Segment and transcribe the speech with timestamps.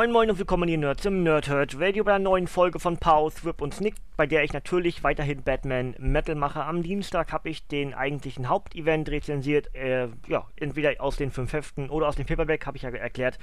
[0.00, 3.30] Moin Moin und willkommen hier Nerds im Nerdhurt Radio bei einer neuen Folge von Pow,
[3.34, 6.64] Thrip und Snick, bei der ich natürlich weiterhin Batman Metal mache.
[6.64, 11.90] Am Dienstag habe ich den eigentlichen Hauptevent rezensiert, äh, ja, entweder aus den fünf Heften
[11.90, 13.38] oder aus dem Paperback, habe ich ja erklärt.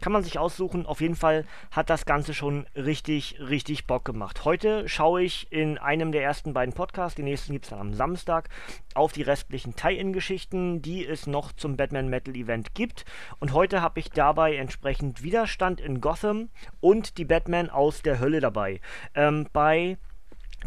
[0.00, 4.44] Kann man sich aussuchen, auf jeden Fall hat das Ganze schon richtig, richtig Bock gemacht.
[4.44, 7.94] Heute schaue ich in einem der ersten beiden Podcasts, den nächsten gibt es dann am
[7.94, 8.48] Samstag,
[8.96, 13.04] auf die restlichen Tie-In-Geschichten, die es noch zum Batman Metal Event gibt.
[13.38, 16.48] Und heute habe ich dabei entsprechend Widerstand in Gotham
[16.80, 18.80] und die Batman aus der Hölle dabei.
[19.14, 19.98] Ähm, bei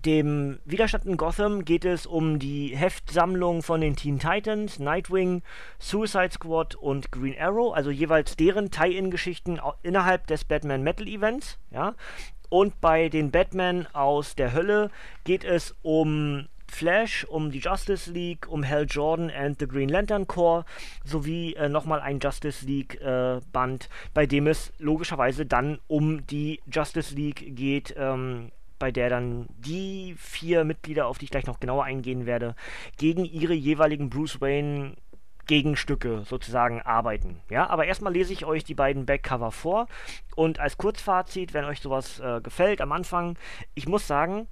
[0.06, 5.44] dem Widerstand in Gotham geht es um die Heftsammlung von den Teen Titans, Nightwing,
[5.78, 11.94] Suicide Squad und Green Arrow, also jeweils deren Tie-In-Geschichten innerhalb des Batman Metal Events, ja.
[12.50, 14.92] Und bei den Batman aus der Hölle
[15.24, 20.28] geht es um Flash, um die Justice League, um Hal Jordan and the Green Lantern
[20.28, 20.66] Corps
[21.04, 26.60] sowie äh, nochmal ein Justice League äh, Band, bei dem es logischerweise dann um die
[26.72, 31.60] Justice League geht, ähm, bei der dann die vier Mitglieder, auf die ich gleich noch
[31.60, 32.56] genauer eingehen werde,
[32.98, 34.96] gegen ihre jeweiligen Bruce Wayne
[35.46, 37.42] Gegenstücke sozusagen arbeiten.
[37.50, 39.88] Ja, aber erstmal lese ich euch die beiden Backcover vor
[40.36, 43.38] und als Kurzfazit, wenn euch sowas äh, gefällt am Anfang,
[43.74, 44.48] ich muss sagen,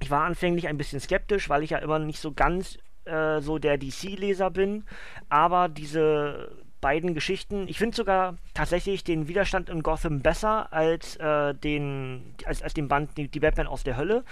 [0.00, 3.58] ich war anfänglich ein bisschen skeptisch, weil ich ja immer nicht so ganz äh, so
[3.58, 4.84] der DC-Leser bin.
[5.28, 11.54] Aber diese beiden Geschichten, ich finde sogar tatsächlich den Widerstand in Gotham besser als äh,
[11.54, 14.24] den als, als den Band die, die Batman aus der Hölle.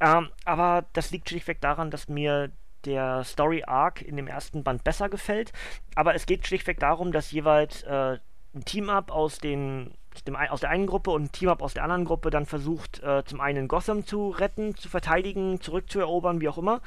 [0.00, 2.50] Ähm, aber das liegt schlichtweg daran, dass mir
[2.84, 5.52] der Story Arc in dem ersten Band besser gefällt.
[5.94, 8.18] Aber es geht schlichtweg darum, dass jeweils äh,
[8.54, 9.94] ein Team-Up aus den
[10.26, 13.24] dem, aus der einen Gruppe und ein Team-Up aus der anderen Gruppe dann versucht, äh,
[13.24, 16.80] zum einen Gotham zu retten, zu verteidigen, zurückzuerobern, wie auch immer.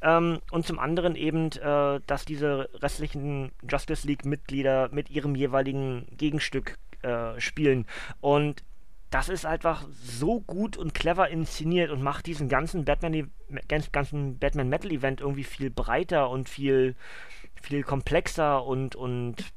[0.00, 6.78] Ähm, und zum anderen eben, äh, dass diese restlichen Justice League-Mitglieder mit ihrem jeweiligen Gegenstück
[7.02, 7.86] äh, spielen.
[8.20, 8.64] Und
[9.10, 13.30] das ist einfach so gut und clever inszeniert und macht diesen ganzen Batman,
[13.68, 16.96] ganzen Batman Metal Event irgendwie viel breiter und viel,
[17.60, 19.52] viel komplexer und, und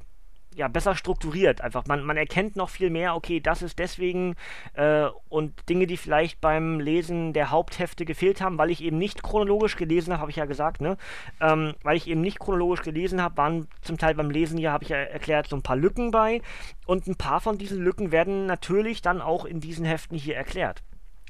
[0.56, 1.62] ja, besser strukturiert.
[1.62, 4.36] Einfach, man, man erkennt noch viel mehr, okay, das ist deswegen
[4.74, 9.22] äh, und Dinge, die vielleicht beim Lesen der Haupthefte gefehlt haben, weil ich eben nicht
[9.22, 10.98] chronologisch gelesen habe, habe ich ja gesagt, ne?
[11.42, 14.84] Ähm, weil ich eben nicht chronologisch gelesen habe, waren zum Teil beim Lesen hier, habe
[14.84, 16.42] ich ja erklärt, so ein paar Lücken bei.
[16.86, 20.84] Und ein paar von diesen Lücken werden natürlich dann auch in diesen Heften hier erklärt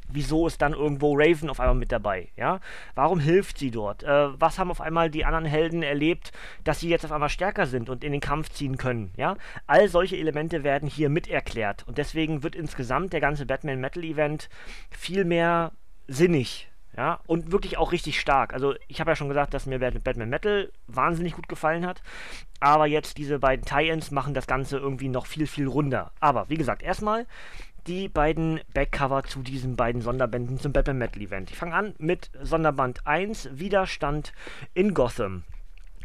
[0.07, 2.29] wieso ist dann irgendwo Raven auf einmal mit dabei?
[2.35, 2.59] Ja?
[2.95, 4.03] Warum hilft sie dort?
[4.03, 6.31] Äh, was haben auf einmal die anderen Helden erlebt,
[6.63, 9.11] dass sie jetzt auf einmal stärker sind und in den Kampf ziehen können?
[9.17, 9.37] Ja?
[9.67, 14.03] All solche Elemente werden hier mit erklärt und deswegen wird insgesamt der ganze Batman Metal
[14.03, 14.49] Event
[14.89, 15.71] viel mehr
[16.07, 16.69] sinnig.
[16.97, 18.53] Ja, und wirklich auch richtig stark.
[18.53, 22.01] Also, ich habe ja schon gesagt, dass mir Batman Metal wahnsinnig gut gefallen hat.
[22.61, 26.13] Aber jetzt diese beiden Tie-Ins machen das Ganze irgendwie noch viel, viel runder.
[26.21, 27.27] Aber wie gesagt, erstmal
[27.87, 31.51] die beiden Backcover zu diesen beiden Sonderbänden zum Batman Metal Event.
[31.51, 34.33] Ich fange an mit Sonderband 1, Widerstand
[34.73, 35.43] in Gotham.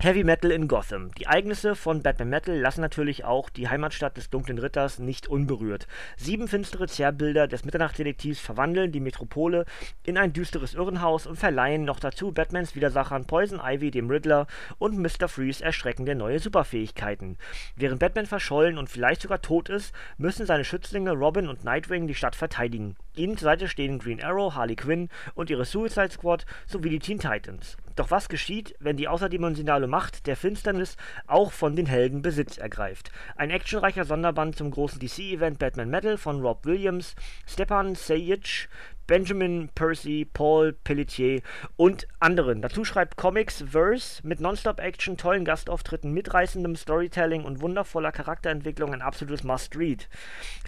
[0.02, 1.10] Heavy Metal in Gotham.
[1.18, 5.86] Die Ereignisse von Batman Metal lassen natürlich auch die Heimatstadt des Dunklen Ritters nicht unberührt.
[6.16, 9.66] Sieben finstere Zerrbilder des Mitternachtsdetektivs verwandeln die Metropole
[10.02, 14.46] in ein düsteres Irrenhaus und verleihen noch dazu Batmans Widersachern Poison Ivy, dem Riddler,
[14.78, 15.28] und Mr.
[15.28, 17.36] Freeze erschreckende neue Superfähigkeiten.
[17.76, 22.14] Während Batman verschollen und vielleicht sogar tot ist, müssen seine Schützlinge Robin und Nightwing die
[22.14, 22.96] Stadt verteidigen.
[23.16, 27.18] Ihnen zur Seite stehen Green Arrow, Harley Quinn und ihre Suicide Squad sowie die Teen
[27.18, 27.76] Titans.
[27.96, 30.96] Doch was geschieht, wenn die außerdimensionale Macht der Finsternis
[31.26, 33.10] auch von den Helden Besitz ergreift?
[33.36, 37.14] Ein actionreicher Sonderband zum großen DC-Event Batman Metal von Rob Williams,
[37.46, 38.68] Stepan Sajic,
[39.10, 41.42] Benjamin Percy, Paul Pelletier
[41.76, 42.62] und anderen.
[42.62, 49.42] Dazu schreibt Comics Verse mit Nonstop-Action, tollen Gastauftritten, mitreißendem Storytelling und wundervoller Charakterentwicklung ein absolutes
[49.42, 50.08] Must-Read.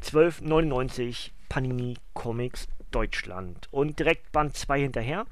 [0.02, 3.68] 12,99 Panini Comics Deutschland.
[3.70, 5.25] Und direkt Band 2 hinterher.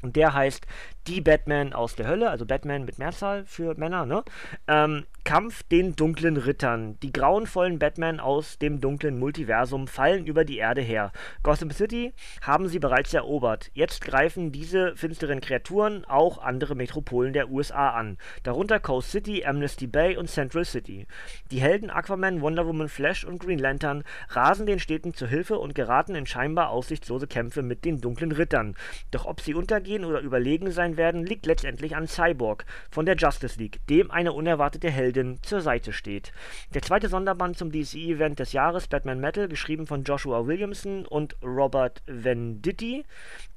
[0.00, 0.66] Und der heißt
[1.06, 4.24] die Batman aus der Hölle, also Batman mit Mehrzahl für Männer, ne?
[4.66, 7.00] Ähm, Kampf den dunklen Rittern.
[7.00, 11.10] Die grauenvollen Batman aus dem dunklen Multiversum fallen über die Erde her.
[11.42, 12.12] Gotham City
[12.42, 13.70] haben sie bereits erobert.
[13.74, 18.18] Jetzt greifen diese finsteren Kreaturen auch andere Metropolen der USA an.
[18.44, 21.08] Darunter Coast City, Amnesty Bay und Central City.
[21.50, 25.74] Die Helden Aquaman, Wonder Woman, Flash und Green Lantern rasen den Städten zu Hilfe und
[25.74, 28.76] geraten in scheinbar aussichtslose Kämpfe mit den dunklen Rittern.
[29.10, 33.58] Doch ob sie untergehen oder überlegen sein werden, liegt letztendlich an Cyborg von der Justice
[33.58, 36.32] League, dem eine unerwartete Heldin zur Seite steht.
[36.74, 42.02] Der zweite Sonderband zum DC-Event des Jahres, Batman Metal, geschrieben von Joshua Williamson und Robert
[42.06, 43.04] Venditti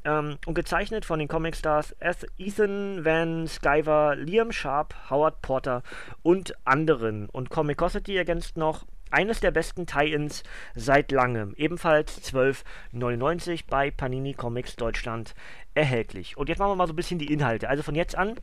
[0.06, 1.96] ähm, und gezeichnet von den Comicstars
[2.38, 5.84] Ethan Van Sciver, Liam Sharp, Howard Porter
[6.22, 7.30] und anderen.
[7.30, 10.44] Und Comicosity ergänzt noch eines der besten Tie-Ins
[10.76, 11.54] seit langem.
[11.56, 15.36] Ebenfalls 12,99 bei Panini Comics Deutschland
[15.74, 16.38] erhältlich.
[16.38, 17.70] Und jetzt machen wir mal so ein bisschen die Inhalte.
[17.70, 18.36] Also von jetzt an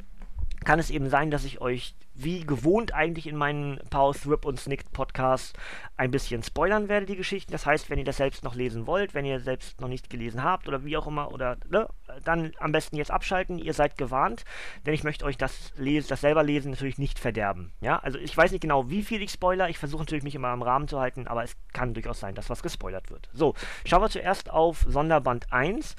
[0.65, 4.59] kann es eben sein, dass ich euch wie gewohnt eigentlich in meinen Pause, Rip und
[4.59, 5.57] Snicked Podcast
[5.97, 7.53] ein bisschen spoilern werde, die Geschichten.
[7.53, 10.43] Das heißt, wenn ihr das selbst noch lesen wollt, wenn ihr selbst noch nicht gelesen
[10.43, 11.89] habt oder wie auch immer, oder ne,
[12.25, 13.59] dann am besten jetzt abschalten.
[13.59, 14.45] Ihr seid gewarnt,
[14.85, 17.73] denn ich möchte euch das, lesen, das selber lesen natürlich nicht verderben.
[17.81, 19.69] Ja, also ich weiß nicht genau, wie viel ich spoiler.
[19.69, 22.51] Ich versuche natürlich mich immer im Rahmen zu halten, aber es kann durchaus sein, dass
[22.51, 23.29] was gespoilert wird.
[23.33, 23.55] So,
[23.85, 25.97] schauen wir zuerst auf Sonderband 1.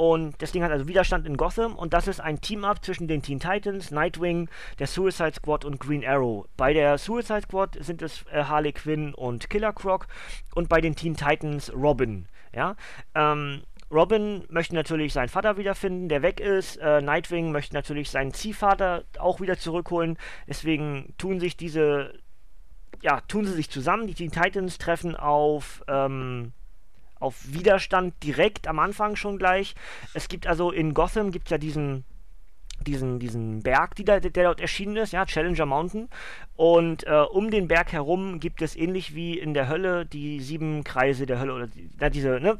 [0.00, 3.20] Und das Ding hat also Widerstand in Gotham und das ist ein Team-Up zwischen den
[3.20, 6.46] Teen Titans, Nightwing, der Suicide Squad und Green Arrow.
[6.56, 10.06] Bei der Suicide Squad sind es äh, Harley Quinn und Killer Croc
[10.54, 12.26] und bei den Teen Titans Robin.
[12.52, 12.74] Ja,
[13.14, 16.76] ähm, Robin möchte natürlich seinen Vater wiederfinden, der weg ist.
[16.76, 20.16] Äh, Nightwing möchte natürlich seinen Ziehvater auch wieder zurückholen.
[20.46, 22.14] Deswegen tun sich diese,
[23.02, 24.06] ja, tun sie sich zusammen.
[24.06, 26.52] Die Teen Titans treffen auf, ähm,
[27.18, 29.74] auf Widerstand direkt am Anfang schon gleich.
[30.14, 32.04] Es gibt also in Gotham gibt es ja diesen
[32.86, 36.08] diesen, diesen Berg, die da, der dort erschienen ist, ja, Challenger Mountain.
[36.56, 40.84] Und äh, um den Berg herum gibt es ähnlich wie in der Hölle die sieben
[40.84, 42.58] Kreise der Hölle oder die, diese, ne,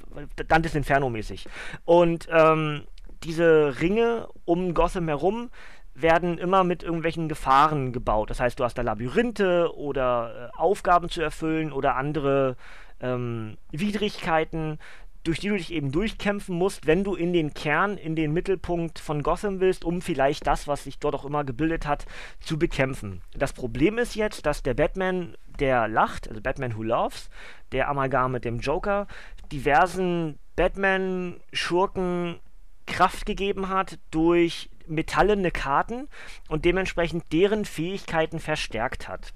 [0.48, 1.46] Dantes Inferno mäßig.
[1.84, 2.82] Und ähm,
[3.24, 5.50] diese Ringe um Gotham herum
[5.94, 8.30] werden immer mit irgendwelchen Gefahren gebaut.
[8.30, 12.56] Das heißt, du hast da Labyrinthe oder äh, Aufgaben zu erfüllen oder andere
[13.00, 14.78] ähm, Widrigkeiten,
[15.24, 18.98] durch die du dich eben durchkämpfen musst, wenn du in den Kern, in den Mittelpunkt
[18.98, 22.06] von Gotham willst, um vielleicht das, was sich dort auch immer gebildet hat,
[22.40, 23.22] zu bekämpfen.
[23.34, 27.28] Das Problem ist jetzt, dass der Batman, der lacht, also Batman Who Loves,
[27.72, 29.06] der Amalgam mit dem Joker,
[29.52, 32.40] diversen Batman-Schurken
[32.86, 36.08] Kraft gegeben hat durch metallene Karten
[36.48, 39.32] und dementsprechend deren Fähigkeiten verstärkt hat.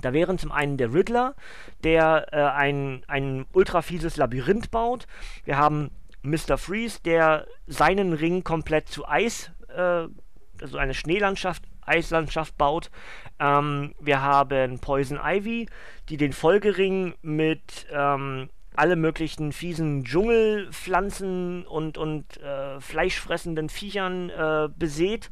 [0.00, 1.34] Da wären zum einen der Riddler,
[1.84, 5.06] der äh, ein, ein ultra fieses Labyrinth baut.
[5.44, 5.90] Wir haben
[6.22, 6.58] Mr.
[6.58, 10.06] Freeze, der seinen Ring komplett zu Eis, äh,
[10.60, 12.90] also eine Schneelandschaft, Eislandschaft baut.
[13.38, 15.68] Ähm, wir haben Poison Ivy,
[16.08, 24.68] die den Folgering mit ähm, alle möglichen fiesen Dschungelpflanzen und, und äh, fleischfressenden Viechern äh,
[24.74, 25.30] besät.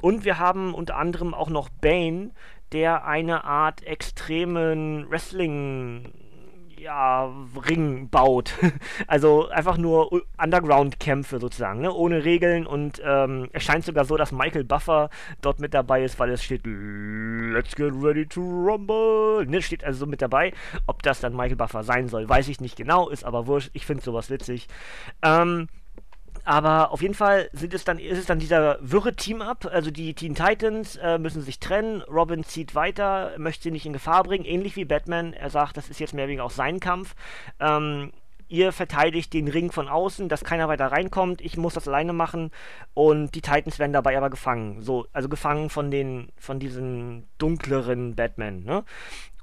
[0.00, 2.30] Und wir haben unter anderem auch noch Bane,
[2.72, 6.12] der eine Art extremen Wrestling
[6.78, 7.32] ja,
[7.68, 8.54] Ring baut.
[9.06, 11.92] also einfach nur Underground-Kämpfe sozusagen, ne?
[11.92, 15.10] ohne Regeln und ähm, es scheint sogar so, dass Michael Buffer
[15.40, 19.44] dort mit dabei ist, weil es steht Let's get ready to rumble.
[19.46, 19.62] Ne?
[19.62, 20.52] Steht also so mit dabei.
[20.86, 23.70] Ob das dann Michael Buffer sein soll, weiß ich nicht genau, ist aber wurscht.
[23.72, 24.68] Ich finde sowas witzig.
[25.22, 25.68] Ähm,
[26.48, 29.68] aber auf jeden Fall sind es dann, ist es dann dieser wirre Team-Up.
[29.70, 32.00] Also die Teen Titans äh, müssen sich trennen.
[32.00, 34.46] Robin zieht weiter, möchte sie nicht in Gefahr bringen.
[34.46, 35.34] Ähnlich wie Batman.
[35.34, 37.14] Er sagt, das ist jetzt mehr wegen auch sein Kampf.
[37.60, 38.12] Ähm,
[38.48, 41.42] ihr verteidigt den Ring von außen, dass keiner weiter reinkommt.
[41.42, 42.50] Ich muss das alleine machen.
[42.94, 44.80] Und die Titans werden dabei aber gefangen.
[44.80, 48.84] So, also gefangen von den, von diesen dunkleren Batman, ne?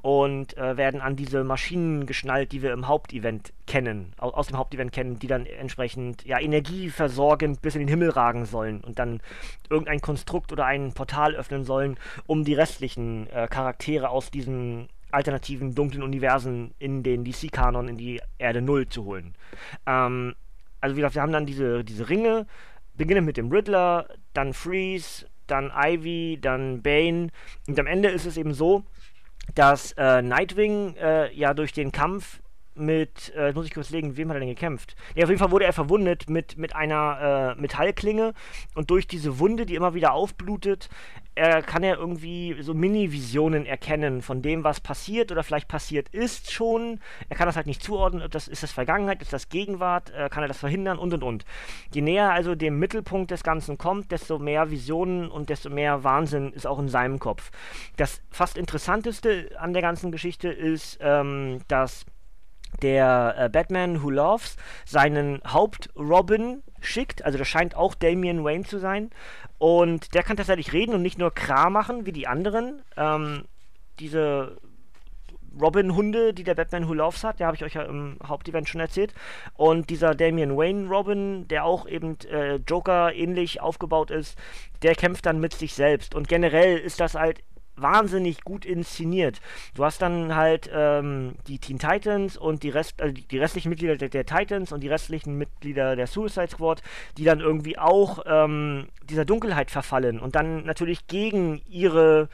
[0.06, 4.58] Und äh, werden an diese Maschinen geschnallt, die wir im Hauptevent kennen, aus, aus dem
[4.58, 9.20] Hauptevent kennen, die dann entsprechend ja energieversorgend bis in den Himmel ragen sollen und dann
[9.68, 11.98] irgendein Konstrukt oder ein Portal öffnen sollen,
[12.28, 18.22] um die restlichen äh, Charaktere aus diesen alternativen dunklen Universen in den DC-Kanon in die
[18.38, 19.34] Erde Null zu holen.
[19.88, 20.36] Ähm,
[20.82, 22.46] also wie gesagt, wir haben dann diese, diese Ringe,
[22.94, 27.30] beginnen mit dem Riddler, dann Freeze, dann Ivy, dann Bane
[27.68, 28.84] und am Ende ist es eben so,
[29.54, 32.42] dass äh, Nightwing äh, ja durch den Kampf
[32.76, 34.96] mit, äh, muss ich kurz legen, wem hat er denn gekämpft?
[35.16, 38.34] Ja, auf jeden Fall wurde er verwundet mit, mit einer äh, Metallklinge
[38.76, 40.90] und durch diese Wunde, die immer wieder aufblutet,
[41.36, 46.52] er kann ja irgendwie so Mini-Visionen erkennen von dem, was passiert oder vielleicht passiert ist
[46.52, 47.02] schon.
[47.28, 50.44] Er kann das halt nicht zuordnen, das ist das Vergangenheit, ist das Gegenwart, äh, kann
[50.44, 51.46] er das verhindern und und und.
[51.94, 56.54] Je näher also dem Mittelpunkt des Ganzen kommt, desto mehr Visionen und desto mehr Wahnsinn
[56.54, 57.52] ist auch in seinem Kopf.
[57.98, 62.06] Das fast interessanteste an der ganzen Geschichte ist, ähm, dass
[62.82, 67.24] der äh, Batman Who Loves seinen Haupt-Robin schickt.
[67.24, 69.10] Also das scheint auch Damian Wayne zu sein.
[69.58, 72.82] Und der kann tatsächlich reden und nicht nur Kra machen wie die anderen.
[72.98, 73.46] Ähm,
[74.00, 74.58] diese
[75.60, 78.82] Robin-Hunde, die der Batman Who Loves hat, der habe ich euch ja im Hauptevent schon
[78.82, 79.14] erzählt.
[79.56, 84.38] Und dieser Damian Wayne Robin, der auch eben äh, Joker ähnlich aufgebaut ist,
[84.82, 86.14] der kämpft dann mit sich selbst.
[86.14, 87.42] Und generell ist das halt
[87.76, 89.42] wahnsinnig gut inszeniert.
[89.74, 93.96] Du hast dann halt ähm, die Teen Titans und die, Rest, also die, restlichen Mitglieder
[93.98, 96.82] der, der, Titans und die restlichen Mitglieder der Suicide Squad,
[97.18, 102.30] die dann irgendwie auch ähm, dieser Dunkelheit verfallen und dann natürlich gegen ihre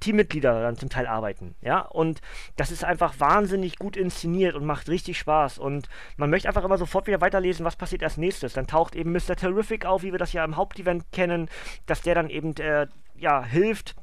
[0.00, 2.20] Teammitglieder dann zum Teil arbeiten, ja, und
[2.56, 6.76] das ist einfach wahnsinnig gut inszeniert und macht richtig Spaß und man möchte einfach immer
[6.76, 8.52] sofort wieder weiterlesen, was passiert als nächstes.
[8.52, 9.34] Dann taucht eben Mr.
[9.34, 11.48] Terrific auf, wie wir das ja im Hauptevent kennen,
[11.86, 13.94] dass der dann eben, äh, ja, hilft,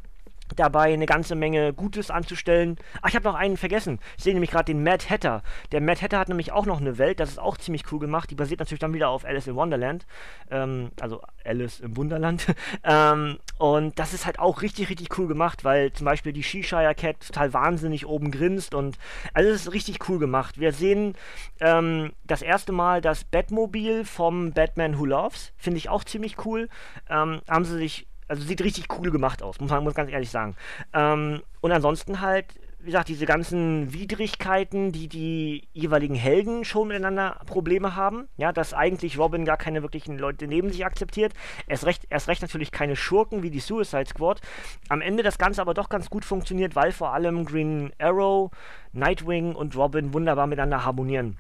[0.56, 2.78] dabei eine ganze Menge Gutes anzustellen.
[3.02, 4.00] Ach, ich habe noch einen vergessen.
[4.18, 5.44] Ich sehe nämlich gerade den Mad Hatter.
[5.72, 8.30] Der Mad Hatter hat nämlich auch noch eine Welt, das ist auch ziemlich cool gemacht.
[8.30, 10.06] Die basiert natürlich dann wieder auf Alice in Wonderland.
[10.50, 12.48] Ähm, also Alice im Wunderland.
[12.84, 16.96] ähm, und das ist halt auch richtig, richtig cool gemacht, weil zum Beispiel die Shishire
[16.96, 18.98] Cat total wahnsinnig oben grinst und
[19.34, 20.60] also es ist richtig cool gemacht.
[20.60, 21.16] Wir sehen
[21.60, 25.54] ähm, das erste Mal das Batmobil vom Batman Who Loves.
[25.58, 26.70] Finde ich auch ziemlich cool.
[27.10, 30.30] Ähm, haben sie sich also sieht richtig cool gemacht aus, muss man muss ganz ehrlich
[30.30, 30.56] sagen.
[30.94, 32.46] Ähm, und ansonsten halt,
[32.80, 38.30] wie gesagt, diese ganzen Widrigkeiten, die die jeweiligen Helden schon miteinander Probleme haben.
[38.38, 41.34] Ja, dass eigentlich Robin gar keine wirklichen Leute neben sich akzeptiert.
[41.68, 44.40] Erst recht, erst recht natürlich keine Schurken wie die Suicide Squad.
[44.88, 48.50] Am Ende das Ganze aber doch ganz gut funktioniert, weil vor allem Green Arrow,
[48.94, 51.38] Nightwing und Robin wunderbar miteinander harmonieren.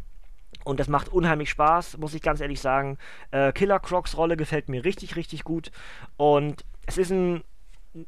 [0.66, 2.98] Und das macht unheimlich Spaß, muss ich ganz ehrlich sagen.
[3.32, 5.72] Äh, Killer Crocs Rolle gefällt mir richtig, richtig gut.
[6.18, 7.44] Und es ist ein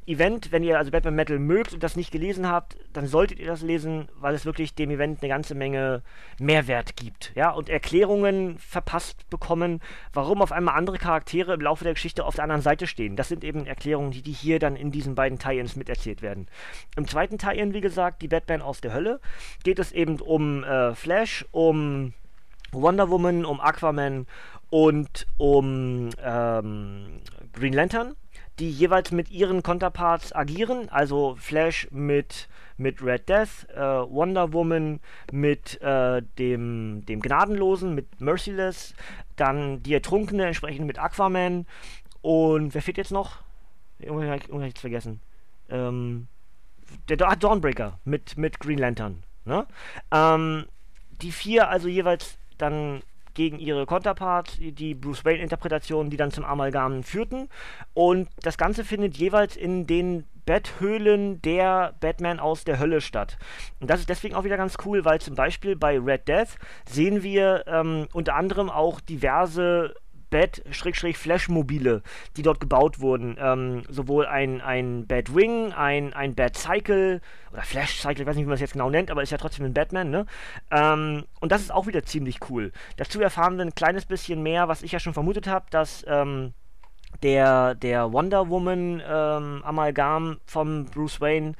[0.05, 3.47] Event, wenn ihr also Batman Metal mögt und das nicht gelesen habt, dann solltet ihr
[3.47, 6.03] das lesen, weil es wirklich dem Event eine ganze Menge
[6.39, 9.81] Mehrwert gibt, ja, und Erklärungen verpasst bekommen,
[10.13, 13.17] warum auf einmal andere Charaktere im Laufe der Geschichte auf der anderen Seite stehen.
[13.17, 16.47] Das sind eben Erklärungen, die, die hier dann in diesen beiden Tie-Ins miterzählt werden.
[16.95, 19.19] Im zweiten Tie-In, wie gesagt, die Batman aus der Hölle,
[19.63, 22.13] geht es eben um äh, Flash, um
[22.71, 24.27] Wonder Woman, um Aquaman
[24.69, 27.21] und um ähm,
[27.53, 28.15] Green Lantern
[28.59, 34.99] die jeweils mit ihren Counterparts agieren, also Flash mit, mit Red Death, äh, Wonder Woman
[35.31, 38.93] mit äh, dem, dem Gnadenlosen, mit Merciless,
[39.35, 41.65] dann die Ertrunkene entsprechend mit Aquaman
[42.21, 43.39] und wer fehlt jetzt noch?
[43.99, 45.19] Irgendwann habe ich vergessen.
[45.69, 46.27] Ähm,
[47.09, 49.23] der ah, Dawnbreaker mit, mit Green Lantern.
[49.45, 49.65] Ne?
[50.11, 50.65] Ähm,
[51.21, 53.01] die vier also jeweils dann
[53.33, 57.49] gegen ihre Konterparts, die Bruce Wayne-Interpretationen, die dann zum Amalgam führten.
[57.93, 63.37] Und das Ganze findet jeweils in den Betthöhlen der Batman aus der Hölle statt.
[63.79, 67.23] Und das ist deswegen auch wieder ganz cool, weil zum Beispiel bei Red Death sehen
[67.23, 69.93] wir ähm, unter anderem auch diverse
[70.33, 72.01] Bat-Flash-Mobile,
[72.35, 73.37] die dort gebaut wurden.
[73.39, 77.21] Ähm, sowohl ein, ein Batwing, ein, ein Bat-Cycle
[77.51, 79.65] oder Flash-Cycle, ich weiß nicht, wie man es jetzt genau nennt, aber ist ja trotzdem
[79.65, 80.25] ein Batman, ne?
[80.71, 82.71] Ähm, und das ist auch wieder ziemlich cool.
[82.97, 86.53] Dazu erfahren wir ein kleines bisschen mehr, was ich ja schon vermutet habe, dass ähm,
[87.21, 91.53] der, der Wonder Woman ähm, Amalgam vom Bruce Wayne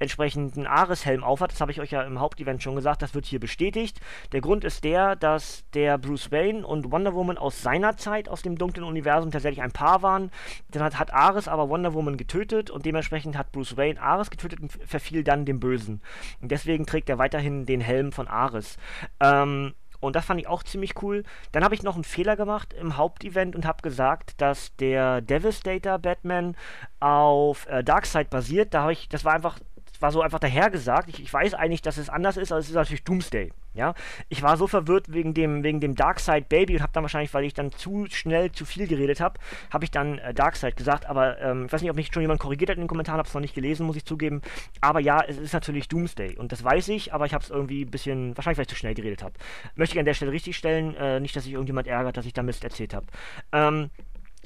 [0.00, 1.52] entsprechenden Ares-Helm aufhat.
[1.52, 4.00] Das habe ich euch ja im Hauptevent schon gesagt, das wird hier bestätigt.
[4.32, 8.42] Der Grund ist der, dass der Bruce Wayne und Wonder Woman aus seiner Zeit, aus
[8.42, 10.30] dem dunklen Universum, tatsächlich ein Paar waren.
[10.70, 14.60] Dann hat, hat Ares aber Wonder Woman getötet und dementsprechend hat Bruce Wayne Ares getötet
[14.60, 16.00] und verfiel dann dem Bösen.
[16.40, 18.78] Und deswegen trägt er weiterhin den Helm von Ares.
[19.20, 21.24] Ähm, und das fand ich auch ziemlich cool.
[21.52, 25.98] Dann habe ich noch einen Fehler gemacht im Hauptevent und habe gesagt, dass der Devastator
[25.98, 26.56] Batman
[26.98, 28.74] auf äh, Darkseid basiert.
[28.74, 29.58] Da habe ich, das war einfach
[30.00, 31.08] war so einfach dahergesagt.
[31.08, 33.52] Ich, ich weiß eigentlich, dass es anders ist, aber es ist natürlich Doomsday.
[33.72, 33.94] Ja,
[34.28, 37.44] ich war so verwirrt wegen dem wegen dem Darkseid Baby und habe dann wahrscheinlich, weil
[37.44, 39.38] ich dann zu schnell zu viel geredet habe,
[39.72, 41.06] habe ich dann äh, Darkseid gesagt.
[41.06, 43.28] Aber ähm, ich weiß nicht, ob mich schon jemand korrigiert hat in den Kommentaren, habe
[43.28, 44.42] es noch nicht gelesen, muss ich zugeben.
[44.80, 47.84] Aber ja, es ist natürlich Doomsday und das weiß ich, aber ich habe es irgendwie
[47.84, 49.34] ein bisschen wahrscheinlich, weil ich zu schnell geredet habe.
[49.76, 52.32] Möchte ich an der Stelle richtig stellen, äh, nicht, dass sich irgendjemand ärgert, dass ich
[52.32, 53.06] da Mist erzählt habe.
[53.52, 53.90] Ähm,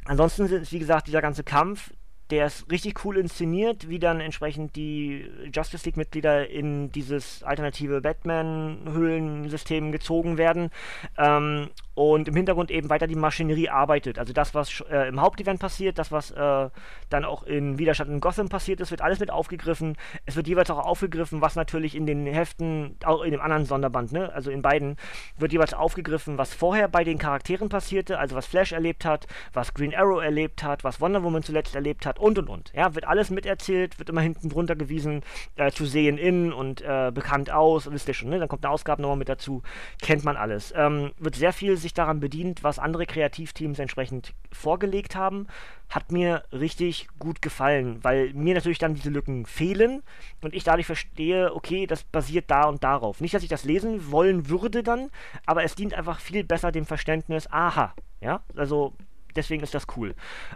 [0.05, 1.93] ansonsten ist wie gesagt dieser ganze Kampf
[2.31, 9.93] der ist richtig cool inszeniert, wie dann entsprechend die Justice League-Mitglieder in dieses alternative Batman-Höhlensystem
[9.93, 10.71] gezogen werden.
[11.19, 14.19] Ähm, und im Hintergrund eben weiter die Maschinerie arbeitet.
[14.19, 16.69] Also das, was äh, im Hauptevent passiert, das, was äh,
[17.09, 19.97] dann auch in Widerstand in Gotham passiert ist, wird alles mit aufgegriffen.
[20.27, 24.13] Es wird jeweils auch aufgegriffen, was natürlich in den Heften, auch in dem anderen Sonderband,
[24.13, 24.97] ne, also in beiden,
[25.39, 29.73] wird jeweils aufgegriffen, was vorher bei den Charakteren passierte, also was Flash erlebt hat, was
[29.73, 32.73] Green Arrow erlebt hat, was Wonder Woman zuletzt erlebt hat und und und.
[32.75, 35.23] Ja, wird alles miterzählt, wird immer hinten drunter gewiesen,
[35.57, 38.39] äh, zu sehen in und äh, bekannt aus, wisst ihr schon, ne?
[38.39, 39.63] Dann kommt eine Ausgabe nochmal mit dazu,
[40.03, 40.73] kennt man alles.
[40.77, 45.47] Ähm, wird sehr viel sich daran bedient, was andere Kreativteams entsprechend vorgelegt haben.
[45.91, 50.03] Hat mir richtig gut gefallen, weil mir natürlich dann diese Lücken fehlen
[50.43, 53.21] und ich dadurch verstehe, okay, das basiert da und darauf.
[53.21, 55.11] Nicht, dass ich das lesen wollen würde dann,
[55.47, 58.95] aber es dient einfach viel besser dem Verständnis, aha, ja, also
[59.37, 60.15] deswegen ist das cool.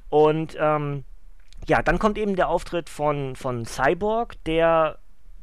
[0.09, 1.05] Und ähm,
[1.69, 4.99] ja, dann kommt eben der Auftritt von, von Cyborg, der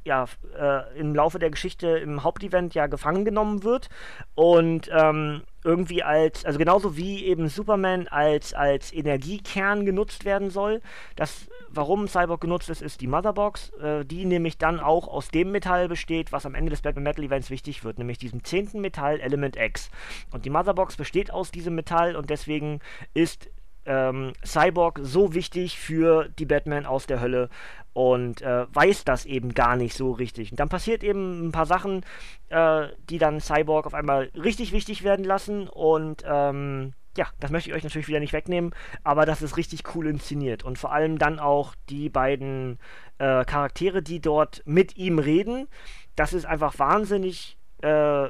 [0.05, 3.89] ja, äh, im Laufe der Geschichte im Hauptevent ja gefangen genommen wird
[4.35, 10.81] und ähm, irgendwie als, also genauso wie eben Superman als, als Energiekern genutzt werden soll.
[11.15, 15.51] Das, warum Cyborg genutzt ist, ist die Motherbox, äh, die nämlich dann auch aus dem
[15.51, 19.19] Metall besteht, was am Ende des Batman Metal Events wichtig wird, nämlich diesem zehnten Metall
[19.19, 19.89] Element X.
[20.31, 22.79] Und die Motherbox besteht aus diesem Metall und deswegen
[23.15, 23.49] ist
[23.85, 27.49] ähm, Cyborg so wichtig für die Batman aus der Hölle
[27.93, 30.51] und äh, weiß das eben gar nicht so richtig.
[30.51, 32.03] Und dann passiert eben ein paar Sachen,
[32.49, 37.69] äh, die dann Cyborg auf einmal richtig wichtig werden lassen und ähm, ja, das möchte
[37.69, 38.73] ich euch natürlich wieder nicht wegnehmen,
[39.03, 42.77] aber das ist richtig cool inszeniert und vor allem dann auch die beiden
[43.17, 45.67] äh, Charaktere, die dort mit ihm reden,
[46.15, 48.29] das ist einfach wahnsinnig äh,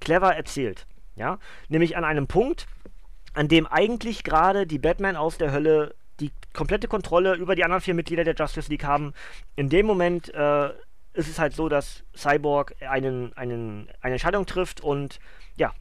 [0.00, 0.86] clever erzählt.
[1.16, 2.66] Ja, nämlich an einem Punkt,
[3.34, 7.80] an dem eigentlich gerade die Batman aus der Hölle die komplette Kontrolle über die anderen
[7.80, 9.12] vier Mitglieder der Justice League haben.
[9.56, 10.68] In dem Moment äh,
[11.12, 15.18] ist es halt so, dass Cyborg einen, einen, eine Entscheidung trifft und
[15.56, 15.72] ja,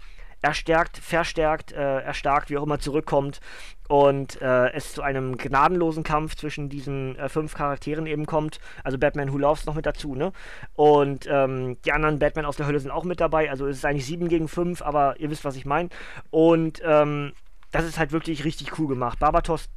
[0.43, 3.39] erstärkt, verstärkt, äh, erstarkt, wie auch immer zurückkommt
[3.87, 8.59] und äh, es zu einem gnadenlosen Kampf zwischen diesen äh, fünf Charakteren eben kommt.
[8.83, 10.33] Also Batman Who Loves noch mit dazu, ne?
[10.75, 13.49] Und ähm, die anderen Batman aus der Hölle sind auch mit dabei.
[13.49, 15.89] Also es ist eigentlich sieben gegen fünf, aber ihr wisst, was ich meine.
[16.29, 17.31] Und ähm,
[17.71, 19.19] das ist halt wirklich richtig cool gemacht.
[19.19, 19.69] Barbatos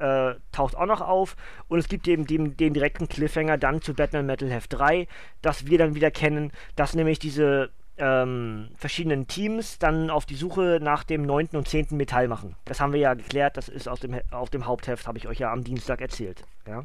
[0.00, 1.36] äh, taucht auch noch auf
[1.68, 5.06] und es gibt eben den, den, direkten Cliffhanger dann zu Batman Metal Heft 3,
[5.42, 10.78] das wir dann wieder kennen, dass nämlich diese ähm, verschiedenen Teams dann auf die Suche
[10.82, 12.56] nach dem neunten und zehnten Metall machen.
[12.64, 15.38] Das haben wir ja geklärt, das ist aus dem, auf dem Hauptheft, habe ich euch
[15.38, 16.44] ja am Dienstag erzählt.
[16.66, 16.84] Ja?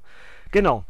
[0.52, 0.86] Genau.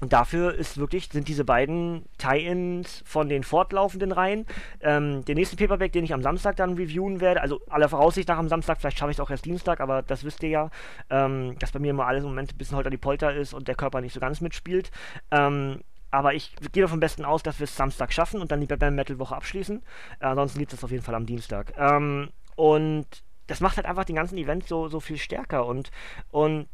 [0.00, 4.44] Und dafür ist wirklich, sind diese beiden Tie-Ins von den fortlaufenden Reihen.
[4.82, 8.36] Ähm, der nächste Paperback, den ich am Samstag dann reviewen werde, also aller Voraussicht nach
[8.36, 10.70] am Samstag, vielleicht schaffe ich es auch erst Dienstag, aber das wisst ihr ja,
[11.08, 13.66] ähm, dass bei mir immer alles im Moment ein bisschen holter die Polter ist und
[13.66, 14.90] der Körper nicht so ganz mitspielt.
[15.30, 15.80] Ähm,
[16.14, 18.94] aber ich gehe davon besten aus, dass wir es Samstag schaffen und dann die Batman
[18.94, 19.82] Metal Woche abschließen.
[20.20, 21.74] Äh, ansonsten geht es auf jeden Fall am Dienstag.
[21.76, 23.06] Ähm, und
[23.46, 25.90] das macht halt einfach den ganzen Event so, so viel stärker und,
[26.30, 26.68] und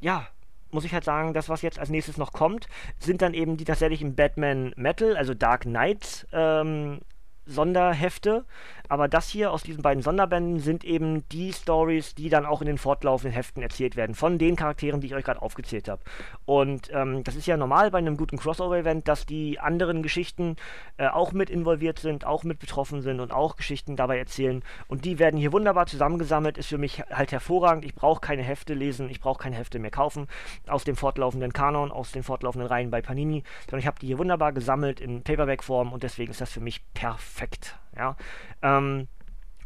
[0.00, 0.26] ja,
[0.70, 2.66] muss ich halt sagen, das, was jetzt als nächstes noch kommt,
[2.98, 7.00] sind dann eben die tatsächlichen Batman Metal, also Dark Knight ähm,
[7.46, 8.44] Sonderhefte.
[8.88, 12.66] Aber das hier aus diesen beiden Sonderbänden sind eben die Stories, die dann auch in
[12.66, 16.02] den fortlaufenden Heften erzählt werden, von den Charakteren, die ich euch gerade aufgezählt habe.
[16.44, 20.56] Und ähm, das ist ja normal bei einem guten Crossover-Event, dass die anderen Geschichten
[20.98, 24.62] äh, auch mit involviert sind, auch mit betroffen sind und auch Geschichten dabei erzählen.
[24.88, 27.86] Und die werden hier wunderbar zusammengesammelt, ist für mich halt hervorragend.
[27.86, 30.26] Ich brauche keine Hefte lesen, ich brauche keine Hefte mehr kaufen
[30.66, 34.18] aus dem fortlaufenden Kanon, aus den fortlaufenden Reihen bei Panini, sondern ich habe die hier
[34.18, 37.31] wunderbar gesammelt in Paperback-Form und deswegen ist das für mich perfekt.
[37.96, 38.16] Ja.
[38.62, 39.08] Ähm,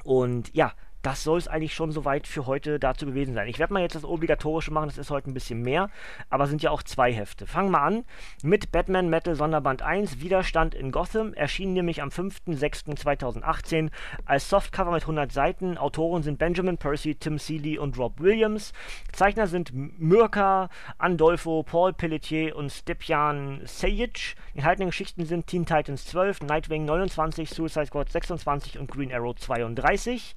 [0.04, 0.72] und ja,
[1.06, 3.46] das soll es eigentlich schon soweit für heute dazu gewesen sein.
[3.46, 5.88] Ich werde mal jetzt das Obligatorische machen, das ist heute ein bisschen mehr,
[6.30, 7.46] aber sind ja auch zwei Hefte.
[7.46, 8.04] Fangen wir an
[8.42, 13.90] mit Batman Metal Sonderband 1, Widerstand in Gotham, erschien nämlich am 5.6.2018
[14.24, 15.78] als Softcover mit 100 Seiten.
[15.78, 18.72] Autoren sind Benjamin Percy, Tim Seeley und Rob Williams.
[19.12, 24.34] Zeichner sind Mirka, Andolfo, Paul Pelletier und Stepjan Sejic.
[24.54, 29.36] Die enthaltenen Geschichten sind Teen Titans 12, Nightwing 29, Suicide Squad 26 und Green Arrow
[29.36, 30.34] 32.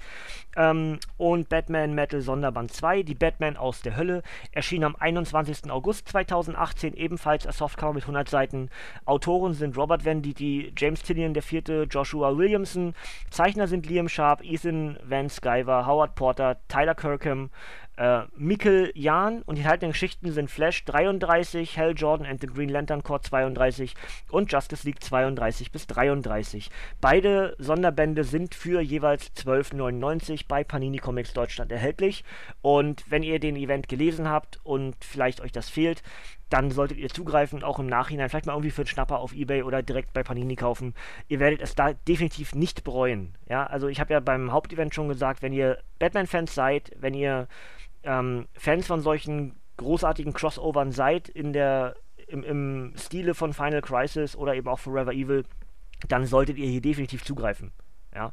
[0.60, 5.72] Ähm, und Batman Metal Sonderband 2, die Batman aus der Hölle, erschien am 21.
[5.72, 8.70] August 2018 ebenfalls als Softcover mit 100 Seiten.
[9.06, 12.94] Autoren sind Robert Venditti, James Tinian IV., Joshua Williamson.
[13.30, 17.52] Zeichner sind Liam Sharp, Ethan Van Skyver, Howard Porter, Tyler Kirkham,
[18.00, 22.70] Äh, Mikkel Jan und die enthaltenen Geschichten sind Flash 33, Hell Jordan and the Green
[22.70, 23.94] Lantern Corps 32
[24.32, 26.70] und Justice League 32 bis 33.
[27.02, 32.24] Beide Sonderbände sind für jeweils 12,99 bei Panini Comics Deutschland erhältlich.
[32.62, 36.02] Und wenn ihr den Event gelesen habt und vielleicht euch das fehlt,
[36.50, 39.64] dann solltet ihr zugreifen auch im Nachhinein vielleicht mal irgendwie für einen Schnapper auf Ebay
[39.64, 40.96] oder direkt bei Panini kaufen.
[41.28, 43.36] Ihr werdet es da definitiv nicht bereuen.
[43.50, 47.50] Ja, also ich habe ja beim Hauptevent schon gesagt, wenn ihr Batman-Fans seid, wenn ihr
[48.04, 51.96] ähm, Fans von solchen großartigen Crossovern seid in der
[52.28, 55.44] im, im Stile von Final Crisis oder eben auch Forever Evil,
[56.08, 57.72] dann solltet ihr hier definitiv zugreifen.
[58.14, 58.32] Ja,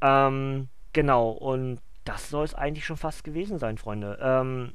[0.00, 4.18] ähm, genau und das soll es eigentlich schon fast gewesen sein, Freunde.
[4.20, 4.72] Ähm,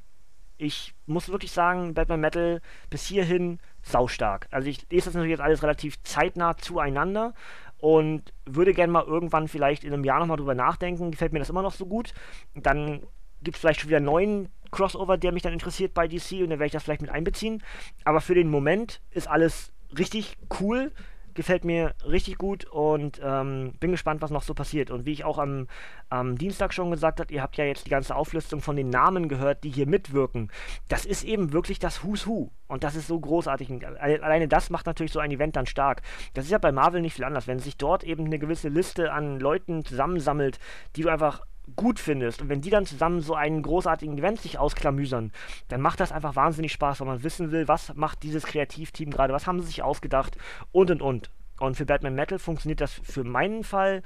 [0.58, 4.47] ich muss wirklich sagen, Batman Metal bis hierhin saustark.
[4.52, 7.34] Also ich lese das natürlich jetzt alles relativ zeitnah zueinander
[7.78, 11.12] und würde gerne mal irgendwann vielleicht in einem Jahr nochmal drüber nachdenken.
[11.12, 12.13] Gefällt mir das immer noch so gut?
[12.56, 13.02] Dann
[13.43, 16.50] gibt es vielleicht schon wieder einen neuen Crossover, der mich dann interessiert bei DC und
[16.50, 17.63] dann werde ich das vielleicht mit einbeziehen.
[18.04, 20.91] Aber für den Moment ist alles richtig cool
[21.38, 24.89] gefällt mir richtig gut und ähm, bin gespannt, was noch so passiert.
[24.89, 25.67] Und wie ich auch am,
[26.10, 29.30] am Dienstag schon gesagt habe, ihr habt ja jetzt die ganze Auflistung von den Namen
[29.30, 30.52] gehört, die hier mitwirken.
[30.89, 32.50] Das ist eben wirklich das Who's Who.
[32.67, 33.69] Und das ist so großartig.
[34.00, 36.02] Alleine das macht natürlich so ein Event dann stark.
[36.34, 37.47] Das ist ja bei Marvel nicht viel anders.
[37.47, 40.58] Wenn sich dort eben eine gewisse Liste an Leuten zusammensammelt,
[40.95, 41.41] die du einfach
[41.75, 45.32] gut findest und wenn die dann zusammen so einen großartigen Event sich ausklamüsern,
[45.67, 49.34] dann macht das einfach wahnsinnig Spaß, weil man wissen will, was macht dieses Kreativteam gerade,
[49.34, 50.38] was haben sie sich ausgedacht
[50.71, 51.32] und und und.
[51.60, 54.03] Und für Batman Metal funktioniert das für meinen Fall,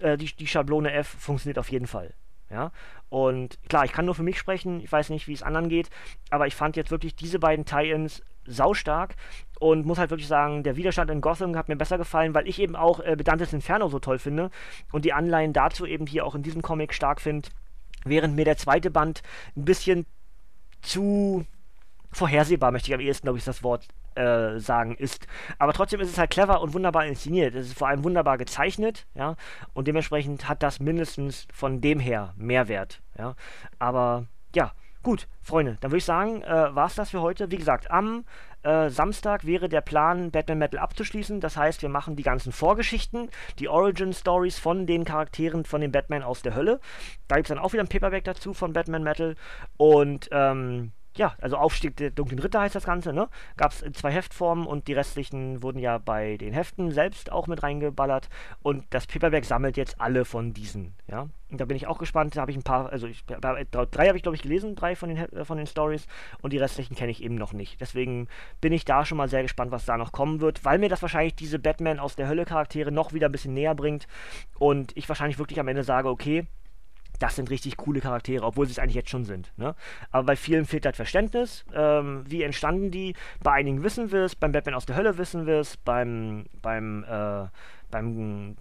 [0.00, 2.14] äh, die, die Schablone F funktioniert auf jeden Fall.
[2.50, 2.72] Ja,
[3.08, 5.90] und klar, ich kann nur für mich sprechen, ich weiß nicht, wie es anderen geht,
[6.30, 9.14] aber ich fand jetzt wirklich diese beiden Tie-Ins saustark
[9.58, 12.58] und muss halt wirklich sagen, der Widerstand in Gotham hat mir besser gefallen, weil ich
[12.58, 14.50] eben auch äh, Bedantes Inferno so toll finde
[14.92, 17.48] und die Anleihen dazu eben hier auch in diesem Comic stark finde,
[18.04, 19.22] während mir der zweite Band
[19.56, 20.06] ein bisschen
[20.82, 21.46] zu
[22.12, 25.26] vorhersehbar, möchte ich am ehesten, glaube ich, das Wort äh, sagen ist.
[25.58, 27.54] Aber trotzdem ist es halt clever und wunderbar inszeniert.
[27.54, 29.36] Es ist vor allem wunderbar gezeichnet, ja,
[29.72, 33.34] und dementsprechend hat das mindestens von dem her Mehrwert, ja.
[33.78, 34.72] Aber ja,
[35.04, 37.50] Gut, Freunde, dann würde ich sagen, äh, war es das für heute.
[37.50, 38.24] Wie gesagt, am
[38.62, 41.40] äh, Samstag wäre der Plan, Batman Metal abzuschließen.
[41.40, 45.92] Das heißt, wir machen die ganzen Vorgeschichten, die Origin Stories von den Charakteren von den
[45.92, 46.80] Batman aus der Hölle.
[47.28, 49.36] Da gibt es dann auch wieder ein Paperback dazu von Batman Metal.
[49.76, 53.28] Und ähm, ja, also Aufstieg der dunklen Ritter heißt das Ganze, ne?
[53.56, 57.62] Gab es zwei Heftformen und die restlichen wurden ja bei den Heften selbst auch mit
[57.62, 58.28] reingeballert.
[58.62, 61.28] Und das Paperback sammelt jetzt alle von diesen, ja.
[61.50, 62.34] Und da bin ich auch gespannt.
[62.34, 65.08] Da habe ich ein paar, also ich, drei habe ich glaube ich gelesen, drei von
[65.08, 66.06] den, äh, von den Stories
[66.42, 67.80] und die restlichen kenne ich eben noch nicht.
[67.80, 68.26] Deswegen
[68.60, 71.02] bin ich da schon mal sehr gespannt, was da noch kommen wird, weil mir das
[71.02, 74.08] wahrscheinlich diese Batman aus der Hölle Charaktere noch wieder ein bisschen näher bringt
[74.58, 76.48] und ich wahrscheinlich wirklich am Ende sage, okay,
[77.18, 79.52] das sind richtig coole Charaktere, obwohl sie es eigentlich jetzt schon sind.
[79.56, 79.74] Ne?
[80.10, 81.64] Aber bei vielen fehlt das Verständnis.
[81.74, 83.14] Ähm, wie entstanden die?
[83.42, 87.04] Bei einigen wissen wir es, beim Batman aus der Hölle wissen wir es, beim, beim,
[87.04, 87.46] äh,
[87.90, 88.56] beim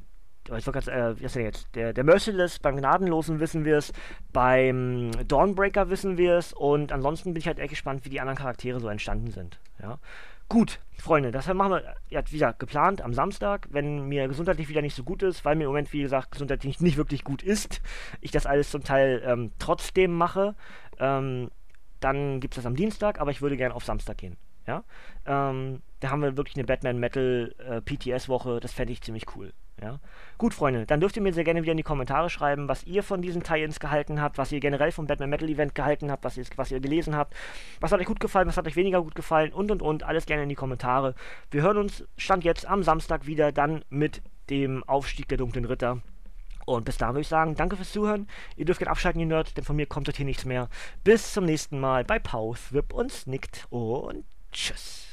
[0.57, 1.73] ich grad, äh, wie ist der jetzt?
[1.73, 3.93] Der, der Merciless, beim Gnadenlosen wissen wir es,
[4.33, 8.37] beim Dawnbreaker wissen wir es und ansonsten bin ich halt echt gespannt, wie die anderen
[8.37, 9.59] Charaktere so entstanden sind.
[9.81, 9.99] Ja.
[10.49, 14.81] Gut, Freunde, das machen wir, ja, wie gesagt, geplant am Samstag, wenn mir gesundheitlich wieder
[14.81, 17.81] nicht so gut ist, weil mir im Moment, wie gesagt, gesundheitlich nicht wirklich gut ist,
[18.21, 20.55] ich das alles zum Teil ähm, trotzdem mache,
[20.99, 21.49] ähm,
[21.99, 24.37] dann gibt es das am Dienstag, aber ich würde gerne auf Samstag gehen.
[24.65, 24.83] Ja,
[25.25, 27.81] ähm, da haben wir wirklich eine Batman Metal äh,
[28.61, 29.53] das fände ich ziemlich cool.
[29.83, 29.99] Ja.
[30.37, 33.03] Gut, Freunde, dann dürft ihr mir sehr gerne wieder in die Kommentare schreiben, was ihr
[33.03, 36.37] von diesen Tie-Ins gehalten habt, was ihr generell vom Batman Metal Event gehalten habt, was
[36.37, 37.35] ihr, was ihr gelesen habt,
[37.81, 40.25] was hat euch gut gefallen, was hat euch weniger gut gefallen und und und, alles
[40.25, 41.15] gerne in die Kommentare.
[41.51, 46.01] Wir hören uns, Stand jetzt, am Samstag wieder, dann mit dem Aufstieg der dunklen Ritter.
[46.65, 48.29] Und bis dahin würde ich sagen, danke fürs Zuhören.
[48.55, 50.69] Ihr dürft gerne abschalten, ihr Nerds, denn von mir kommt heute hier nichts mehr.
[51.03, 55.09] Bis zum nächsten Mal bei Pause, Whip und Snickt und tschüss.